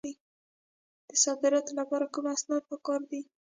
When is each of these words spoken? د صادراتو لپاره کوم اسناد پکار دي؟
د 1.09 1.11
صادراتو 1.23 1.71
لپاره 1.79 2.05
کوم 2.13 2.25
اسناد 2.35 2.63
پکار 2.71 3.01
دي؟ 3.09 3.21